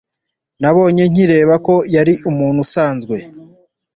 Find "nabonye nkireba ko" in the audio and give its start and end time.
0.61-1.75